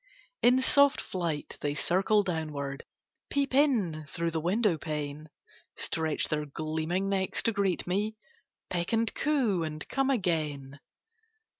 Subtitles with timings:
[0.41, 2.85] In soft flight, they circle downward,
[3.29, 5.29] Peep in through the window pane;
[5.75, 8.15] Stretch their gleaming necks to greet me,
[8.71, 10.79] Peck and coo, and come again.